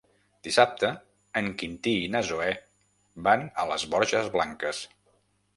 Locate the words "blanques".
4.39-4.85